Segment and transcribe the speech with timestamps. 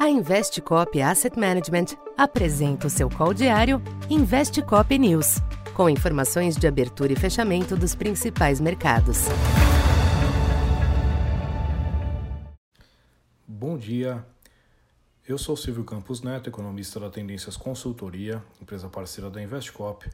[0.00, 5.42] A Investcop Asset Management apresenta o seu call diário Investcop News,
[5.74, 9.26] com informações de abertura e fechamento dos principais mercados.
[13.46, 14.24] Bom dia.
[15.28, 20.08] Eu sou Silvio Campos Neto, economista da Tendências Consultoria, empresa parceira da Investcop.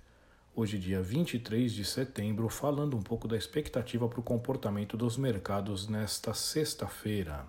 [0.53, 5.87] Hoje, dia 23 de setembro, falando um pouco da expectativa para o comportamento dos mercados
[5.87, 7.47] nesta sexta-feira.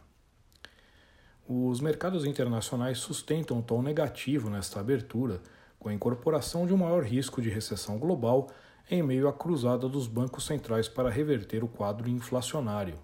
[1.50, 5.40] Os mercados internacionais sustentam um tom negativo nesta abertura,
[5.80, 8.50] com a incorporação de um maior risco de recessão global
[8.92, 13.00] em meio à cruzada dos bancos centrais para reverter o quadro inflacionário.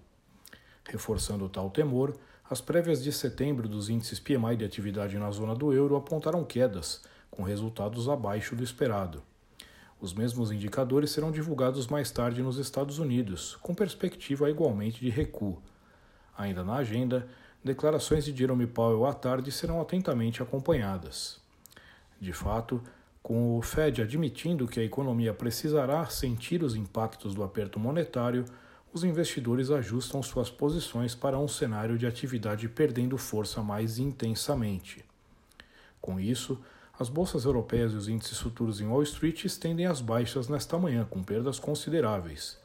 [0.84, 2.18] Reforçando tal temor,
[2.50, 7.02] as prévias de setembro dos índices PMI de atividade na zona do euro apontaram quedas,
[7.30, 9.22] com resultados abaixo do esperado.
[9.98, 15.62] Os mesmos indicadores serão divulgados mais tarde nos Estados Unidos, com perspectiva igualmente de recuo.
[16.36, 17.26] Ainda na agenda,
[17.64, 21.40] declarações de Jerome Powell à tarde serão atentamente acompanhadas.
[22.20, 22.82] De fato,
[23.22, 28.44] com o Fed admitindo que a economia precisará sentir os impactos do aperto monetário,
[28.92, 35.04] os investidores ajustam suas posições para um cenário de atividade perdendo força mais intensamente.
[36.00, 36.62] Com isso,
[36.98, 41.04] as bolsas europeias e os índices futuros em Wall Street estendem as baixas nesta manhã,
[41.08, 42.56] com perdas consideráveis.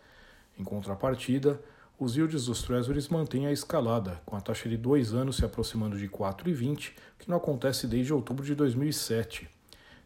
[0.57, 1.59] Em contrapartida,
[1.99, 5.97] os yields dos Treasuries mantêm a escalada, com a taxa de dois anos se aproximando
[5.97, 9.49] de 4,20, que não acontece desde outubro de 2007.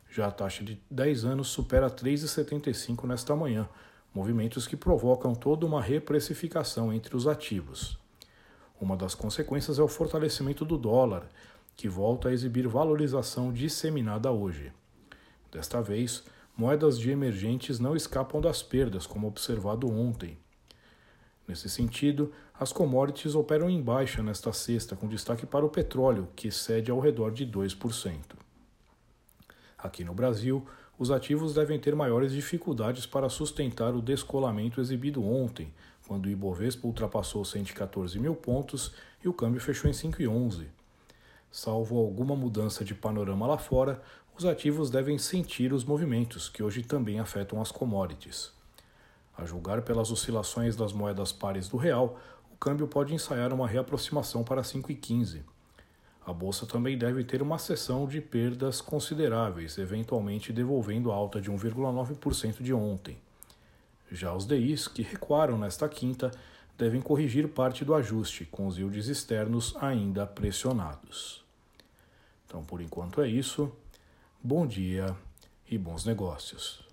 [0.10, 3.70] Já a taxa de 10 anos supera 3,75 nesta manhã,
[4.12, 8.00] movimentos que provocam toda uma reprecificação entre os ativos.
[8.82, 11.30] Uma das consequências é o fortalecimento do dólar,
[11.76, 14.74] que volta a exibir valorização disseminada hoje.
[15.52, 16.24] Desta vez,
[16.58, 20.40] moedas de emergentes não escapam das perdas, como observado ontem.
[21.54, 26.50] Nesse sentido, as commodities operam em baixa nesta sexta, com destaque para o petróleo, que
[26.50, 28.16] cede ao redor de 2%.
[29.78, 30.66] Aqui no Brasil,
[30.98, 35.72] os ativos devem ter maiores dificuldades para sustentar o descolamento exibido ontem,
[36.08, 38.92] quando o Ibovespa ultrapassou 114 mil pontos
[39.24, 40.66] e o câmbio fechou em 5,11.
[41.52, 44.02] Salvo alguma mudança de panorama lá fora,
[44.36, 48.63] os ativos devem sentir os movimentos, que hoje também afetam as commodities.
[49.38, 52.20] A julgar pelas oscilações das moedas pares do real,
[52.52, 55.42] o câmbio pode ensaiar uma reaproximação para 5,15.
[56.26, 61.52] A bolsa também deve ter uma sessão de perdas consideráveis, eventualmente devolvendo a alta de
[61.52, 63.18] 1,9% de ontem.
[64.10, 66.32] Já os DIs, que recuaram nesta quinta,
[66.78, 71.44] devem corrigir parte do ajuste, com os yields externos ainda pressionados.
[72.46, 73.72] Então, por enquanto é isso.
[74.42, 75.16] Bom dia
[75.70, 76.93] e bons negócios.